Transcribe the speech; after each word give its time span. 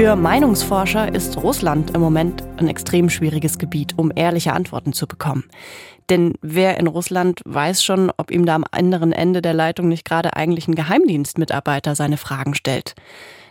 Für 0.00 0.16
Meinungsforscher 0.16 1.14
ist 1.14 1.36
Russland 1.36 1.90
im 1.90 2.00
Moment 2.00 2.42
ein 2.56 2.68
extrem 2.68 3.10
schwieriges 3.10 3.58
Gebiet, 3.58 3.98
um 3.98 4.10
ehrliche 4.14 4.54
Antworten 4.54 4.94
zu 4.94 5.06
bekommen. 5.06 5.44
Denn 6.08 6.36
wer 6.40 6.80
in 6.80 6.86
Russland 6.86 7.42
weiß 7.44 7.84
schon, 7.84 8.10
ob 8.16 8.30
ihm 8.30 8.46
da 8.46 8.54
am 8.54 8.64
anderen 8.70 9.12
Ende 9.12 9.42
der 9.42 9.52
Leitung 9.52 9.88
nicht 9.88 10.06
gerade 10.06 10.36
eigentlich 10.36 10.68
ein 10.68 10.74
Geheimdienstmitarbeiter 10.74 11.94
seine 11.94 12.16
Fragen 12.16 12.54
stellt. 12.54 12.94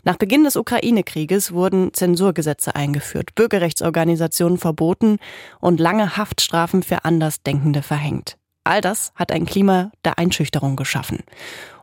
Nach 0.03 0.17
Beginn 0.17 0.43
des 0.43 0.55
Ukraine-Krieges 0.55 1.53
wurden 1.53 1.93
Zensurgesetze 1.93 2.73
eingeführt, 2.73 3.35
Bürgerrechtsorganisationen 3.35 4.57
verboten 4.57 5.19
und 5.59 5.79
lange 5.79 6.17
Haftstrafen 6.17 6.81
für 6.81 7.05
Andersdenkende 7.05 7.83
verhängt. 7.83 8.37
All 8.63 8.81
das 8.81 9.11
hat 9.13 9.31
ein 9.31 9.45
Klima 9.45 9.91
der 10.03 10.17
Einschüchterung 10.17 10.75
geschaffen. 10.75 11.19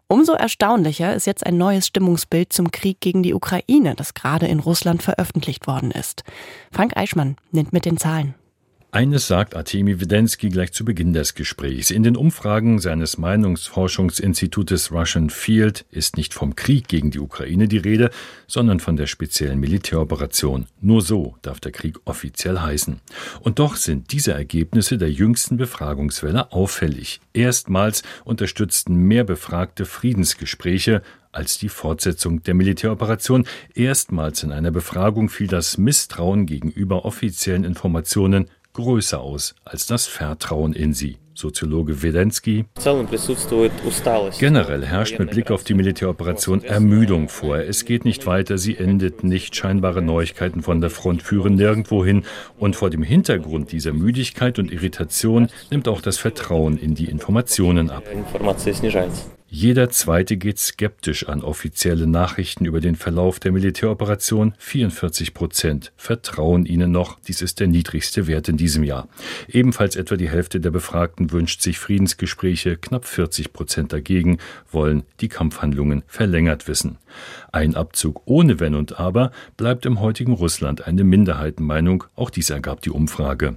Umso 0.08 0.34
erstaunlicher 0.34 1.14
ist 1.14 1.26
jetzt 1.26 1.44
ein 1.44 1.58
neues 1.58 1.88
Stimmungsbild 1.88 2.52
zum 2.52 2.70
Krieg 2.70 3.00
gegen 3.00 3.24
die 3.24 3.34
Ukraine, 3.34 3.96
das 3.96 4.14
gerade 4.14 4.46
in 4.46 4.60
Russland 4.60 5.02
veröffentlicht 5.02 5.66
worden 5.66 5.90
ist. 5.90 6.22
Frank 6.70 6.96
Eichmann 6.96 7.36
nimmt 7.50 7.72
mit 7.72 7.84
den 7.84 7.96
Zahlen. 7.96 8.36
Eines 8.96 9.26
sagt 9.26 9.54
Artemi 9.54 10.00
Wedensky 10.00 10.48
gleich 10.48 10.72
zu 10.72 10.82
Beginn 10.82 11.12
des 11.12 11.34
Gesprächs. 11.34 11.90
In 11.90 12.02
den 12.02 12.16
Umfragen 12.16 12.78
seines 12.78 13.18
Meinungsforschungsinstitutes 13.18 14.90
Russian 14.90 15.28
Field 15.28 15.84
ist 15.90 16.16
nicht 16.16 16.32
vom 16.32 16.56
Krieg 16.56 16.88
gegen 16.88 17.10
die 17.10 17.18
Ukraine 17.18 17.68
die 17.68 17.76
Rede, 17.76 18.08
sondern 18.46 18.80
von 18.80 18.96
der 18.96 19.06
speziellen 19.06 19.60
Militäroperation. 19.60 20.64
Nur 20.80 21.02
so 21.02 21.36
darf 21.42 21.60
der 21.60 21.72
Krieg 21.72 21.98
offiziell 22.06 22.58
heißen. 22.58 23.02
Und 23.40 23.58
doch 23.58 23.76
sind 23.76 24.12
diese 24.12 24.32
Ergebnisse 24.32 24.96
der 24.96 25.12
jüngsten 25.12 25.58
Befragungswelle 25.58 26.50
auffällig. 26.52 27.20
Erstmals 27.34 28.02
unterstützten 28.24 28.94
mehr 28.94 29.24
Befragte 29.24 29.84
Friedensgespräche 29.84 31.02
als 31.32 31.58
die 31.58 31.68
Fortsetzung 31.68 32.42
der 32.44 32.54
Militäroperation. 32.54 33.46
Erstmals 33.74 34.42
in 34.42 34.52
einer 34.52 34.70
Befragung 34.70 35.28
fiel 35.28 35.48
das 35.48 35.76
Misstrauen 35.76 36.46
gegenüber 36.46 37.04
offiziellen 37.04 37.64
Informationen 37.64 38.48
größer 38.76 39.20
aus 39.20 39.54
als 39.64 39.86
das 39.86 40.06
Vertrauen 40.06 40.72
in 40.72 40.92
sie. 40.92 41.16
Soziologe 41.34 42.02
Wedensky. 42.02 42.64
Generell 44.38 44.86
herrscht 44.86 45.18
mit 45.18 45.30
Blick 45.30 45.50
auf 45.50 45.64
die 45.64 45.74
Militäroperation 45.74 46.64
Ermüdung 46.64 47.28
vor. 47.28 47.58
Es 47.58 47.84
geht 47.84 48.06
nicht 48.06 48.24
weiter, 48.24 48.56
sie 48.56 48.76
endet 48.76 49.22
nicht. 49.22 49.54
Scheinbare 49.54 50.00
Neuigkeiten 50.00 50.62
von 50.62 50.80
der 50.80 50.88
Front 50.88 51.22
führen 51.22 51.56
nirgendwo 51.56 52.04
hin. 52.04 52.24
Und 52.58 52.74
vor 52.74 52.88
dem 52.88 53.02
Hintergrund 53.02 53.72
dieser 53.72 53.92
Müdigkeit 53.92 54.58
und 54.58 54.72
Irritation 54.72 55.48
nimmt 55.70 55.88
auch 55.88 56.00
das 56.00 56.16
Vertrauen 56.16 56.78
in 56.78 56.94
die 56.94 57.06
Informationen 57.06 57.90
ab. 57.90 58.04
Jeder 59.58 59.88
Zweite 59.88 60.36
geht 60.36 60.58
skeptisch 60.58 61.30
an 61.30 61.42
offizielle 61.42 62.06
Nachrichten 62.06 62.66
über 62.66 62.82
den 62.82 62.94
Verlauf 62.94 63.40
der 63.40 63.52
Militäroperation. 63.52 64.52
44 64.58 65.32
Prozent 65.32 65.92
vertrauen 65.96 66.66
ihnen 66.66 66.92
noch. 66.92 67.18
Dies 67.20 67.40
ist 67.40 67.58
der 67.58 67.66
niedrigste 67.66 68.26
Wert 68.26 68.50
in 68.50 68.58
diesem 68.58 68.82
Jahr. 68.82 69.08
Ebenfalls 69.48 69.96
etwa 69.96 70.18
die 70.18 70.28
Hälfte 70.28 70.60
der 70.60 70.72
Befragten 70.72 71.32
wünscht 71.32 71.62
sich 71.62 71.78
Friedensgespräche. 71.78 72.76
Knapp 72.76 73.06
40 73.06 73.54
Prozent 73.54 73.94
dagegen 73.94 74.36
wollen 74.70 75.04
die 75.20 75.28
Kampfhandlungen 75.28 76.02
verlängert 76.06 76.68
wissen. 76.68 76.98
Ein 77.52 77.74
Abzug 77.74 78.22
ohne 78.24 78.60
Wenn 78.60 78.74
und 78.74 78.98
Aber 78.98 79.30
bleibt 79.56 79.86
im 79.86 80.00
heutigen 80.00 80.32
Russland 80.32 80.86
eine 80.86 81.04
Minderheitenmeinung. 81.04 82.04
Auch 82.16 82.30
dies 82.30 82.50
ergab 82.50 82.80
die 82.82 82.90
Umfrage. 82.90 83.54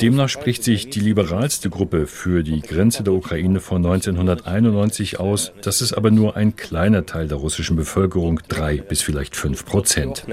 Demnach 0.00 0.28
spricht 0.28 0.64
sich 0.64 0.90
die 0.90 1.00
liberalste 1.00 1.70
Gruppe 1.70 2.06
für 2.06 2.42
die 2.42 2.60
Grenze 2.60 3.02
der 3.02 3.14
Ukraine 3.14 3.60
von 3.60 3.84
1900 3.84 4.34
1991 4.44 5.20
aus. 5.20 5.52
Das 5.62 5.80
ist 5.80 5.92
aber 5.92 6.10
nur 6.10 6.36
ein 6.36 6.56
kleiner 6.56 7.06
Teil 7.06 7.28
der 7.28 7.38
russischen 7.38 7.76
Bevölkerung, 7.76 8.40
drei 8.48 8.78
bis 8.78 9.02
vielleicht 9.02 9.36
fünf 9.36 9.64
Prozent. 9.64 10.24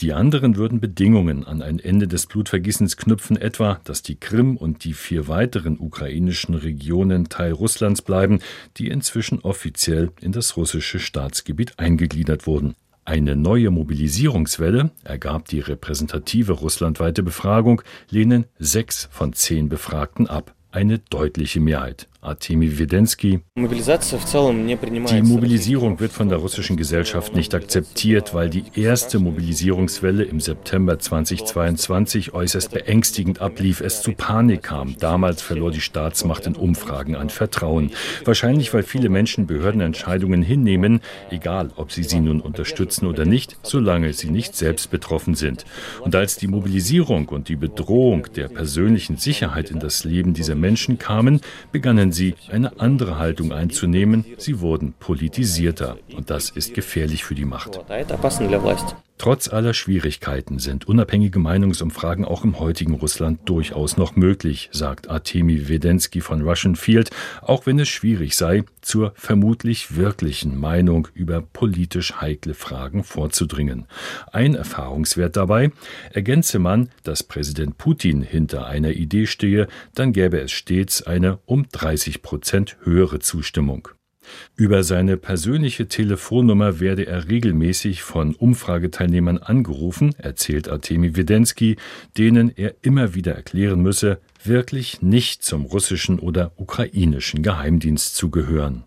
Die 0.00 0.14
anderen 0.14 0.56
würden 0.56 0.80
Bedingungen 0.80 1.44
an 1.44 1.60
ein 1.60 1.78
Ende 1.78 2.08
des 2.08 2.24
Blutvergießens 2.26 2.96
knüpfen, 2.96 3.36
etwa, 3.36 3.80
dass 3.84 4.02
die 4.02 4.16
Krim 4.16 4.56
und 4.56 4.84
die 4.84 4.94
vier 4.94 5.28
weiteren 5.28 5.78
ukrainischen 5.78 6.54
Regionen 6.54 7.28
Teil 7.28 7.52
Russlands 7.52 8.00
bleiben, 8.00 8.40
die 8.78 8.88
inzwischen 8.88 9.40
offiziell 9.40 10.10
in 10.22 10.32
das 10.32 10.56
russische 10.56 11.00
Staatsgebiet 11.00 11.78
eingegliedert 11.78 12.46
wurden. 12.46 12.74
Eine 13.04 13.36
neue 13.36 13.70
Mobilisierungswelle 13.70 14.90
ergab 15.04 15.48
die 15.48 15.60
repräsentative 15.60 16.52
russlandweite 16.52 17.22
Befragung, 17.22 17.82
lehnen 18.08 18.46
sechs 18.58 19.08
von 19.10 19.34
zehn 19.34 19.68
Befragten 19.68 20.28
ab. 20.28 20.54
Eine 20.70 20.98
deutliche 20.98 21.60
Mehrheit. 21.60 22.08
Artemi 22.22 22.78
Wedensky. 22.78 23.40
Die 23.56 25.22
Mobilisierung 25.22 26.00
wird 26.00 26.12
von 26.12 26.28
der 26.28 26.38
russischen 26.38 26.76
Gesellschaft 26.76 27.34
nicht 27.34 27.54
akzeptiert, 27.54 28.34
weil 28.34 28.50
die 28.50 28.64
erste 28.74 29.18
Mobilisierungswelle 29.18 30.24
im 30.24 30.40
September 30.40 30.98
2022 30.98 32.34
äußerst 32.34 32.72
beängstigend 32.72 33.40
ablief, 33.40 33.80
es 33.80 34.02
zu 34.02 34.12
Panik 34.12 34.64
kam. 34.64 34.96
Damals 34.98 35.40
verlor 35.40 35.70
die 35.70 35.80
Staatsmacht 35.80 36.46
in 36.46 36.56
Umfragen 36.56 37.16
an 37.16 37.30
Vertrauen. 37.30 37.90
Wahrscheinlich, 38.24 38.74
weil 38.74 38.82
viele 38.82 39.08
Menschen 39.08 39.46
Behördenentscheidungen 39.46 40.42
hinnehmen, 40.42 41.00
egal 41.30 41.70
ob 41.76 41.90
sie 41.90 42.02
sie 42.02 42.20
nun 42.20 42.40
unterstützen 42.40 43.06
oder 43.06 43.24
nicht, 43.24 43.56
solange 43.62 44.12
sie 44.12 44.30
nicht 44.30 44.54
selbst 44.56 44.90
betroffen 44.90 45.34
sind. 45.34 45.64
Und 46.00 46.14
als 46.14 46.36
die 46.36 46.48
Mobilisierung 46.48 47.28
und 47.28 47.48
die 47.48 47.56
Bedrohung 47.56 48.26
der 48.36 48.48
persönlichen 48.48 49.16
Sicherheit 49.16 49.70
in 49.70 49.80
das 49.80 50.04
Leben 50.04 50.34
dieser 50.34 50.54
Menschen 50.54 50.98
kamen, 50.98 51.40
begannen 51.72 52.09
begannen 52.10 52.12
sie, 52.12 52.34
eine 52.50 52.80
andere 52.80 53.18
Haltung 53.18 53.52
einzunehmen. 53.52 54.24
Sie 54.38 54.60
wurden 54.60 54.94
politisierter. 54.98 55.96
Und 56.16 56.30
das 56.30 56.50
ist 56.50 56.74
gefährlich 56.74 57.24
für 57.24 57.34
die 57.34 57.44
Macht. 57.44 57.80
Trotz 59.20 59.48
aller 59.48 59.74
Schwierigkeiten 59.74 60.58
sind 60.58 60.88
unabhängige 60.88 61.38
Meinungsumfragen 61.38 62.24
auch 62.24 62.42
im 62.42 62.58
heutigen 62.58 62.94
Russland 62.94 63.46
durchaus 63.46 63.98
noch 63.98 64.16
möglich, 64.16 64.70
sagt 64.72 65.10
Artemi 65.10 65.68
Wedensky 65.68 66.22
von 66.22 66.40
Russian 66.40 66.74
Field, 66.74 67.10
auch 67.42 67.66
wenn 67.66 67.78
es 67.78 67.90
schwierig 67.90 68.34
sei, 68.34 68.64
zur 68.80 69.12
vermutlich 69.16 69.94
wirklichen 69.94 70.58
Meinung 70.58 71.06
über 71.12 71.42
politisch 71.42 72.14
heikle 72.22 72.54
Fragen 72.54 73.04
vorzudringen. 73.04 73.84
Ein 74.32 74.54
Erfahrungswert 74.54 75.36
dabei, 75.36 75.70
ergänze 76.14 76.58
man, 76.58 76.88
dass 77.02 77.22
Präsident 77.22 77.76
Putin 77.76 78.22
hinter 78.22 78.68
einer 78.68 78.92
Idee 78.92 79.26
stehe, 79.26 79.68
dann 79.94 80.14
gäbe 80.14 80.40
es 80.40 80.50
stets 80.50 81.02
eine 81.02 81.40
um 81.44 81.66
30 81.70 82.22
Prozent 82.22 82.78
höhere 82.84 83.18
Zustimmung. 83.18 83.90
Über 84.56 84.84
seine 84.84 85.16
persönliche 85.16 85.88
Telefonnummer 85.88 86.80
werde 86.80 87.06
er 87.06 87.28
regelmäßig 87.28 88.02
von 88.02 88.34
Umfrageteilnehmern 88.34 89.38
angerufen, 89.38 90.14
erzählt 90.18 90.68
Artemi 90.68 91.16
Wedensky, 91.16 91.76
denen 92.18 92.52
er 92.56 92.74
immer 92.82 93.14
wieder 93.14 93.34
erklären 93.34 93.80
müsse, 93.80 94.20
wirklich 94.44 95.02
nicht 95.02 95.42
zum 95.42 95.64
russischen 95.64 96.18
oder 96.18 96.52
ukrainischen 96.56 97.42
Geheimdienst 97.42 98.16
zu 98.16 98.30
gehören. 98.30 98.84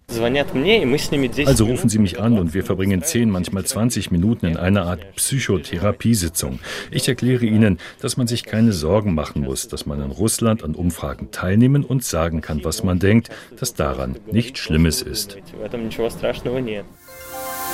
Also 1.46 1.66
rufen 1.66 1.90
Sie 1.90 2.00
mich 2.00 2.20
an 2.20 2.40
und 2.40 2.54
wir 2.54 2.64
verbringen 2.64 3.04
10, 3.04 3.30
manchmal 3.30 3.66
20 3.66 4.12
Minuten 4.12 4.46
in 4.46 4.58
einer 4.58 4.84
Art 4.84 5.16
Psychotherapiesitzung. 5.16 6.60
Ich 6.92 7.08
erkläre 7.08 7.46
Ihnen, 7.46 7.80
dass 8.02 8.18
man 8.18 8.28
sich 8.28 8.44
keine 8.44 8.74
Sorgen 8.74 9.14
machen 9.14 9.44
muss, 9.44 9.68
dass 9.68 9.86
man 9.86 10.02
in 10.02 10.12
Russland 10.12 10.64
an 10.64 10.76
Umfragen 10.76 11.32
teilnehmen 11.32 11.84
und 11.84 12.04
sagen 12.04 12.42
kann, 12.42 12.64
was 12.64 12.84
man 12.84 13.00
denkt, 13.00 13.30
dass 13.60 13.74
daran 13.74 14.18
nichts 14.32 14.60
Schlimmes 14.60 15.02
ist. 15.02 15.38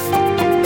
Musik 0.02 0.59